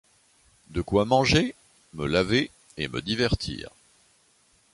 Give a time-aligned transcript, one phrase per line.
[0.71, 1.53] De quoi manger,
[1.93, 3.69] me laver, et me divertir.